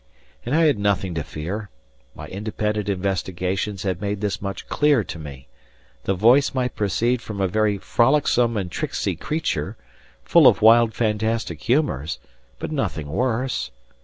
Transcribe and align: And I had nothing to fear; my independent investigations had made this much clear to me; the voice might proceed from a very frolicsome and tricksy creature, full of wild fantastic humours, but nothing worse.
And 0.47 0.55
I 0.55 0.63
had 0.65 0.79
nothing 0.79 1.13
to 1.13 1.23
fear; 1.23 1.69
my 2.15 2.25
independent 2.25 2.89
investigations 2.89 3.83
had 3.83 4.01
made 4.01 4.19
this 4.19 4.41
much 4.41 4.67
clear 4.67 5.03
to 5.03 5.19
me; 5.19 5.47
the 6.05 6.15
voice 6.15 6.55
might 6.55 6.75
proceed 6.75 7.21
from 7.21 7.39
a 7.39 7.47
very 7.47 7.77
frolicsome 7.77 8.57
and 8.57 8.71
tricksy 8.71 9.15
creature, 9.15 9.77
full 10.23 10.47
of 10.47 10.63
wild 10.63 10.95
fantastic 10.95 11.61
humours, 11.61 12.17
but 12.57 12.71
nothing 12.71 13.09
worse. 13.09 13.69